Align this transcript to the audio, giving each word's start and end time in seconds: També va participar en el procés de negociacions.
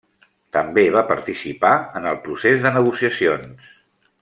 També 0.55 0.85
va 0.95 1.03
participar 1.11 1.73
en 2.01 2.09
el 2.13 2.19
procés 2.25 2.65
de 2.65 2.73
negociacions. 2.79 3.71